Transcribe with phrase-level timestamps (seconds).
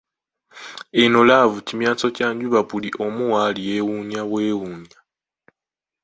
[1.01, 4.97] Eno laavu kimyanso kya njuba buli omu waali yeewuunya bwewuunya.